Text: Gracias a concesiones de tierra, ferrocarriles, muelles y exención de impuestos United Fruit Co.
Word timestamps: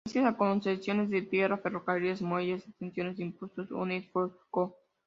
Gracias 0.03 0.25
a 0.25 0.35
concesiones 0.35 1.11
de 1.11 1.21
tierra, 1.21 1.59
ferrocarriles, 1.59 2.23
muelles 2.23 2.65
y 2.65 2.69
exención 2.71 3.15
de 3.15 3.21
impuestos 3.23 3.69
United 3.69 4.09
Fruit 4.11 4.33
Co. 4.49 4.79